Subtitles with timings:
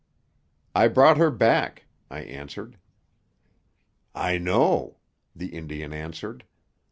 [0.73, 2.79] "I brought her back," I answered.
[4.15, 4.97] "I know,"
[5.35, 6.43] the Indian answered.